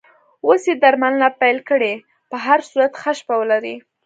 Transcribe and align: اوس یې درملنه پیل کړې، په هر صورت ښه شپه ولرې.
اوس 0.45 0.63
یې 0.69 0.75
درملنه 0.83 1.27
پیل 1.39 1.57
کړې، 1.69 1.93
په 2.29 2.37
هر 2.45 2.59
صورت 2.69 2.93
ښه 3.01 3.11
شپه 3.19 3.35
ولرې. 3.39 3.75